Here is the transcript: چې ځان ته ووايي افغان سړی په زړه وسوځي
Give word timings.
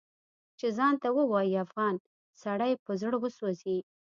چې 0.59 0.67
ځان 0.77 0.93
ته 1.01 1.07
ووايي 1.17 1.55
افغان 1.65 1.95
سړی 2.43 2.71
په 2.85 2.91
زړه 3.01 3.17
وسوځي 3.19 3.77